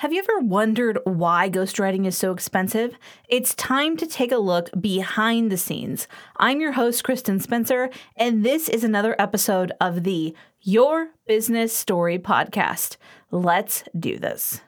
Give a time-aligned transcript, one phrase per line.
[0.00, 2.96] Have you ever wondered why ghostwriting is so expensive?
[3.28, 6.08] It's time to take a look behind the scenes.
[6.38, 12.18] I'm your host, Kristen Spencer, and this is another episode of the Your Business Story
[12.18, 12.96] podcast.
[13.30, 14.62] Let's do this.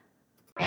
[0.58, 0.66] the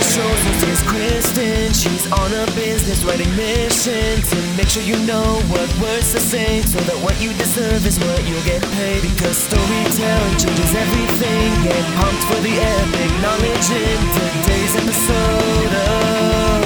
[0.00, 0.63] is
[0.94, 1.72] Kristen.
[1.72, 6.62] She's on a business writing mission to make sure you know what words to say,
[6.62, 9.02] so that what you deserve is what you'll get paid.
[9.02, 11.50] Because storytelling changes everything.
[11.66, 16.62] Get pumped for the epic knowledge in today's episode of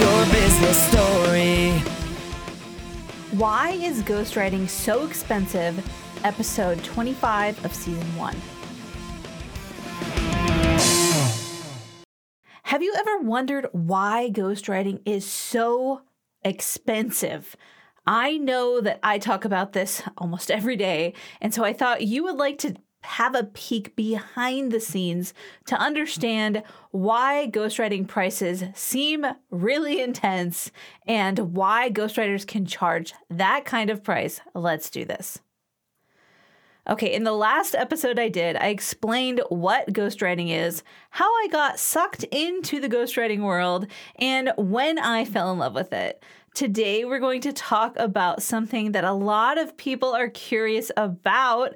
[0.00, 1.84] Your Business Story.
[3.36, 5.76] Why is ghostwriting so expensive?
[6.24, 8.57] Episode 25 of season 1.
[12.68, 16.02] Have you ever wondered why ghostwriting is so
[16.44, 17.56] expensive?
[18.06, 22.24] I know that I talk about this almost every day, and so I thought you
[22.24, 25.32] would like to have a peek behind the scenes
[25.64, 30.70] to understand why ghostwriting prices seem really intense
[31.06, 34.42] and why ghostwriters can charge that kind of price.
[34.54, 35.40] Let's do this.
[36.90, 41.78] Okay, in the last episode I did, I explained what ghostwriting is, how I got
[41.78, 43.86] sucked into the ghostwriting world,
[44.16, 46.24] and when I fell in love with it.
[46.54, 51.74] Today, we're going to talk about something that a lot of people are curious about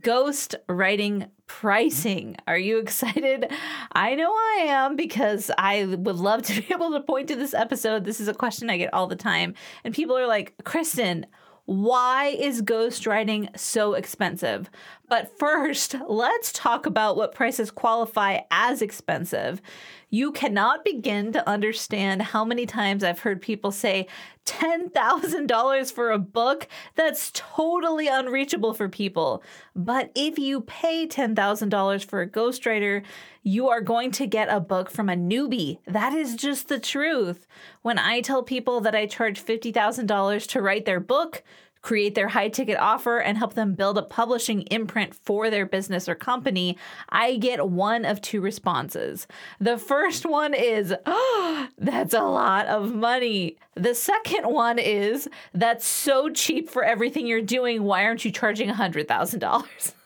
[0.00, 2.36] ghost writing pricing.
[2.46, 3.52] Are you excited?
[3.90, 7.52] I know I am because I would love to be able to point to this
[7.52, 8.04] episode.
[8.04, 9.54] This is a question I get all the time.
[9.82, 11.26] And people are like, Kristen,
[11.64, 14.68] why is ghostwriting so expensive?
[15.08, 19.62] But first, let's talk about what prices qualify as expensive.
[20.10, 24.08] You cannot begin to understand how many times I've heard people say
[24.44, 26.68] $10,000 for a book.
[26.96, 29.42] That's totally unreachable for people.
[29.74, 33.02] But if you pay $10,000 for a ghostwriter,
[33.42, 35.78] you are going to get a book from a newbie.
[35.86, 37.46] That is just the truth.
[37.82, 41.42] When I tell people that I charge $50,000 to write their book,
[41.80, 46.08] create their high ticket offer, and help them build a publishing imprint for their business
[46.08, 46.78] or company,
[47.08, 49.26] I get one of two responses.
[49.58, 53.56] The first one is, oh, that's a lot of money.
[53.74, 57.82] The second one is, that's so cheap for everything you're doing.
[57.82, 59.94] Why aren't you charging $100,000?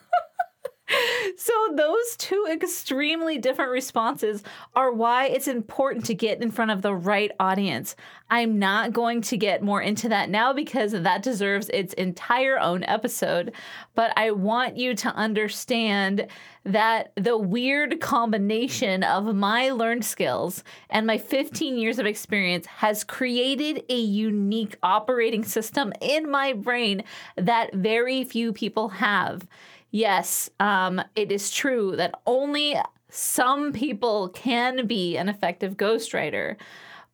[1.37, 4.43] so those two extremely different responses
[4.75, 7.95] are why it's important to get in front of the right audience.
[8.31, 12.85] I'm not going to get more into that now because that deserves its entire own
[12.85, 13.53] episode,
[13.95, 16.27] but I want you to understand
[16.65, 23.05] that the weird combination of my learned skills and my 15 years of experience has
[23.05, 27.05] created a unique operating system in my brain
[27.37, 29.47] that very few people have
[29.97, 32.77] yes, um, it is true that only
[33.09, 36.57] some people can be an effective ghostwriter.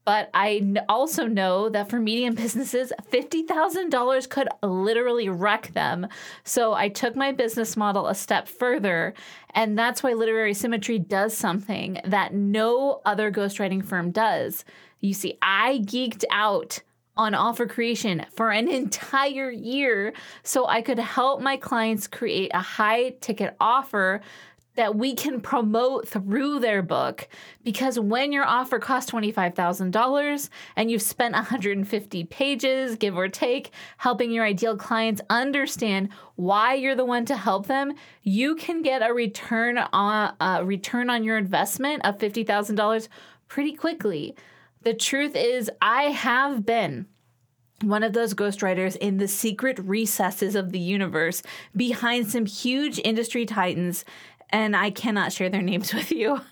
[0.04, 6.08] But I also know that for medium businesses, $50,000 could literally wreck them.
[6.42, 9.14] So I took my business model a step further.
[9.54, 14.64] And that's why Literary Symmetry does something that no other ghostwriting firm does.
[14.98, 16.80] You see, I geeked out
[17.16, 20.12] on offer creation for an entire year
[20.42, 24.22] so I could help my clients create a high ticket offer
[24.74, 27.28] that we can promote through their book.
[27.62, 34.30] Because when your offer costs $25,000 and you've spent 150 pages give or take helping
[34.30, 37.92] your ideal clients understand why you're the one to help them
[38.22, 43.08] you can get a return on a return on your investment of $50,000
[43.48, 44.34] pretty quickly
[44.82, 47.06] the truth is, I have been
[47.82, 51.42] one of those ghostwriters in the secret recesses of the universe
[51.76, 54.04] behind some huge industry titans
[54.52, 56.42] and I cannot share their names with you.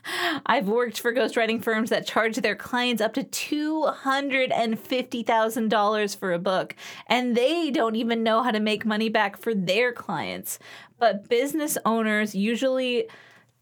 [0.46, 6.76] I've worked for ghostwriting firms that charge their clients up to $250,000 for a book,
[7.06, 10.58] and they don't even know how to make money back for their clients.
[10.98, 13.08] But business owners usually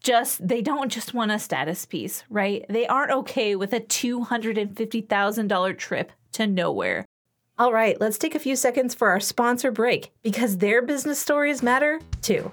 [0.01, 2.65] just they don't just want a status piece, right?
[2.69, 7.05] They aren't okay with a $250,000 trip to nowhere.
[7.57, 11.61] All right, let's take a few seconds for our sponsor break because their business stories
[11.61, 12.51] matter too.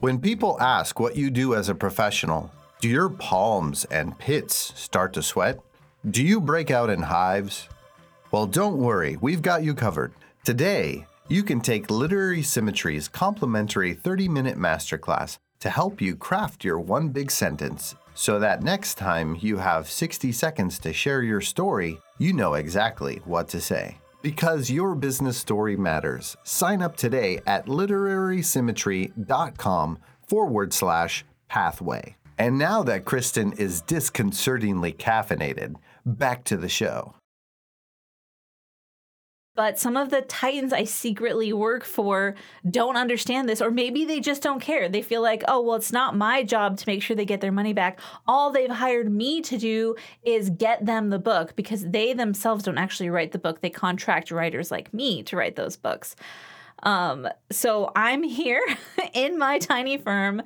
[0.00, 2.50] When people ask what you do as a professional,
[2.80, 5.60] do your palms and pits start to sweat?
[6.10, 7.70] Do you break out in hives?
[8.30, 10.12] Well, don't worry, we've got you covered.
[10.44, 16.78] Today, you can take Literary Symmetry's complimentary 30 minute masterclass to help you craft your
[16.78, 21.98] one big sentence so that next time you have 60 seconds to share your story,
[22.18, 23.96] you know exactly what to say.
[24.20, 26.36] Because your business story matters.
[26.42, 32.14] Sign up today at literarysymmetry.com forward slash pathway.
[32.36, 37.14] And now that Kristen is disconcertingly caffeinated, back to the show.
[39.56, 42.34] But some of the titans I secretly work for
[42.68, 44.88] don't understand this, or maybe they just don't care.
[44.88, 47.52] They feel like, oh, well, it's not my job to make sure they get their
[47.52, 48.00] money back.
[48.26, 52.78] All they've hired me to do is get them the book because they themselves don't
[52.78, 53.60] actually write the book.
[53.60, 56.16] They contract writers like me to write those books.
[56.82, 58.64] Um, so I'm here
[59.14, 60.42] in my tiny firm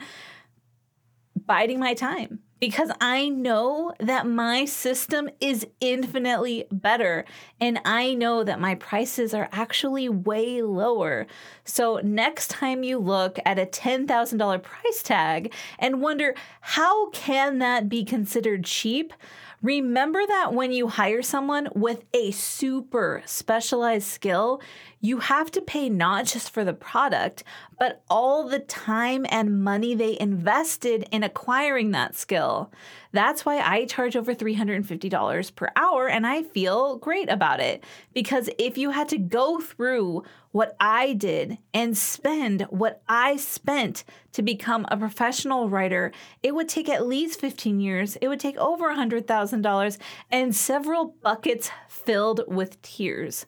[1.46, 7.24] biding my time because I know that my system is infinitely better
[7.60, 11.26] and I know that my prices are actually way lower.
[11.64, 17.88] So, next time you look at a $10,000 price tag and wonder how can that
[17.88, 19.12] be considered cheap?
[19.60, 24.62] Remember that when you hire someone with a super specialized skill,
[25.00, 27.42] you have to pay not just for the product,
[27.78, 32.70] but all the time and money they invested in acquiring that skill.
[33.12, 37.82] That's why I charge over $350 per hour and I feel great about it.
[38.12, 44.04] Because if you had to go through what I did and spend what I spent
[44.32, 48.16] to become a professional writer, it would take at least 15 years.
[48.16, 49.98] It would take over $100,000
[50.30, 53.46] and several buckets filled with tears.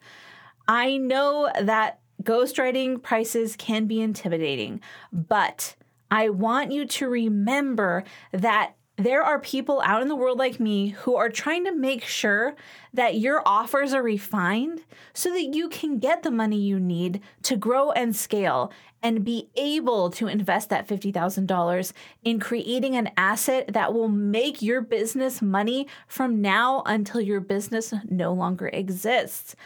[0.69, 4.81] I know that ghostwriting prices can be intimidating,
[5.13, 5.77] but
[6.11, 10.89] I want you to remember that there are people out in the world like me
[10.89, 12.55] who are trying to make sure
[12.93, 14.83] that your offers are refined
[15.15, 18.71] so that you can get the money you need to grow and scale
[19.03, 21.93] and be able to invest that $50,000
[22.25, 27.95] in creating an asset that will make your business money from now until your business
[28.07, 29.57] no longer exists.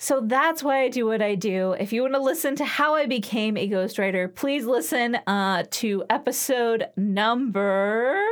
[0.00, 1.72] So that's why I do what I do.
[1.72, 6.04] If you want to listen to how I became a ghostwriter, please listen uh, to
[6.08, 8.22] episode number.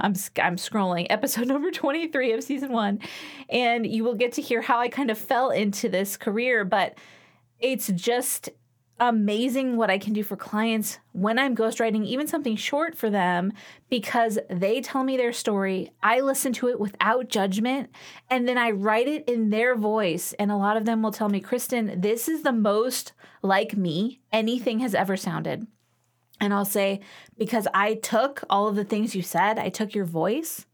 [0.00, 3.00] I'm, I'm scrolling episode number 23 of season one,
[3.50, 6.64] and you will get to hear how I kind of fell into this career.
[6.64, 6.96] But
[7.60, 8.48] it's just
[9.00, 13.52] amazing what I can do for clients when I'm ghostwriting, even something short for them,
[13.90, 15.90] because they tell me their story.
[16.02, 17.90] I listen to it without judgment,
[18.30, 20.32] and then I write it in their voice.
[20.38, 23.12] And a lot of them will tell me, Kristen, this is the most
[23.42, 25.66] like me anything has ever sounded.
[26.40, 27.00] And I'll say,
[27.38, 30.66] because I took all of the things you said, I took your voice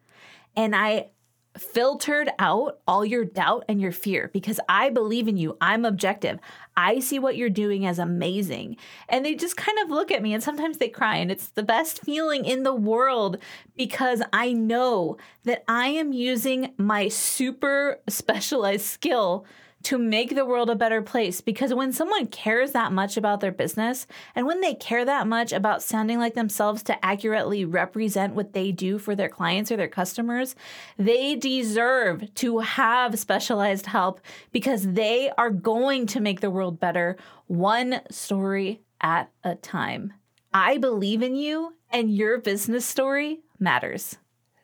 [0.57, 1.11] and I
[1.59, 5.57] filtered out all your doubt and your fear because I believe in you.
[5.61, 6.39] I'm objective.
[6.77, 8.77] I see what you're doing as amazing.
[9.09, 11.17] And they just kind of look at me and sometimes they cry.
[11.17, 13.39] And it's the best feeling in the world
[13.77, 19.45] because I know that I am using my super specialized skill
[19.83, 21.41] to make the world a better place.
[21.41, 25.53] Because when someone cares that much about their business and when they care that much
[25.53, 29.89] about sounding like themselves to accurately represent what they do for their clients or their
[29.89, 30.55] customers,
[30.99, 34.21] they deserve to have specialized help
[34.53, 37.17] because they are going to make the world better
[37.47, 40.13] one story at a time.
[40.53, 44.19] I believe in you, and your business story matters.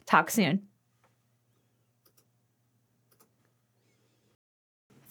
[0.05, 0.63] Talk soon.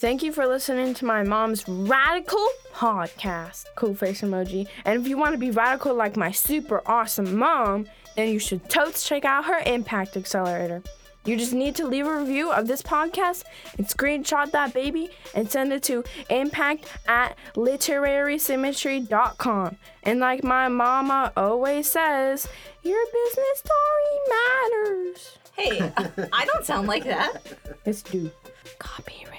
[0.06, 3.66] Thank you for listening to my mom's radical podcast.
[3.74, 4.68] Cool face emoji.
[4.86, 8.70] And if you want to be radical like my super awesome mom, then you should
[8.70, 10.84] totes check out her Impact Accelerator.
[11.26, 13.46] You just need to leave a review of this podcast
[13.80, 19.78] and screenshot that baby and send it to impact at literarysymmetry.com.
[20.04, 22.48] And like my mama always says,
[22.84, 25.40] your business story matters.
[25.58, 25.92] Hey,
[26.32, 27.42] I don't sound like that.
[27.86, 28.30] It's due.
[28.78, 29.35] Copyright.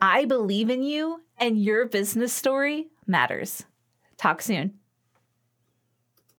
[0.00, 3.64] I believe in you, and your business story matters.
[4.16, 4.78] Talk soon.